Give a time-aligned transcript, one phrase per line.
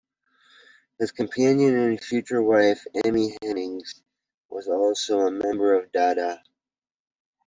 [0.97, 4.01] His companion and future wife, Emmy Hennings,
[4.49, 6.37] was also a member of Dada.